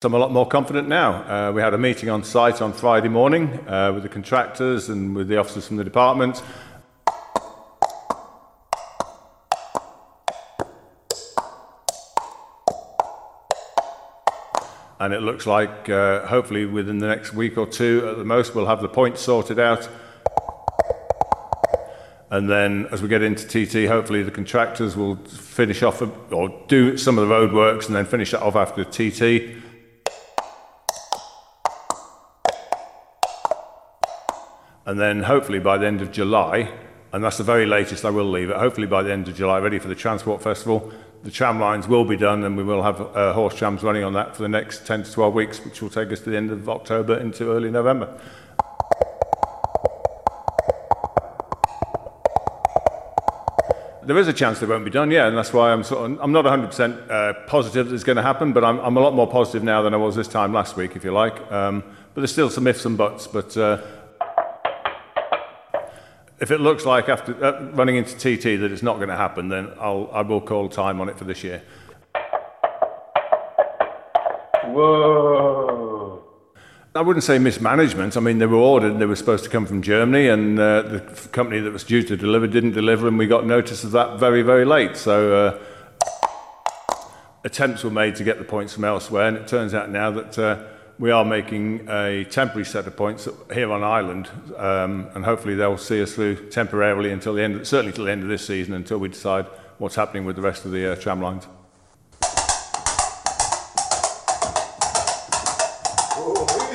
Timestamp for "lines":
41.60-41.86, 101.22-101.46